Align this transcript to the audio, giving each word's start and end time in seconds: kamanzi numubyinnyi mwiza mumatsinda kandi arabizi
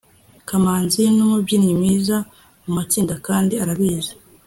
kamanzi 0.47 1.03
numubyinnyi 1.15 1.73
mwiza 1.79 2.17
mumatsinda 2.63 3.15
kandi 3.27 3.53
arabizi 3.63 4.13